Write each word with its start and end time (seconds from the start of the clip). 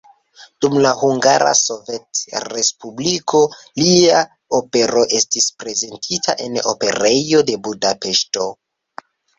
Dum 0.63 0.77
la 0.85 0.93
Hungara 1.01 1.51
Sovetrespubliko 1.59 3.43
lia 3.83 4.25
opero 4.63 5.07
estis 5.21 5.53
prezentita 5.63 6.41
en 6.49 6.61
Operejo 6.75 7.49
de 7.53 7.61
Budapeŝto. 7.69 8.53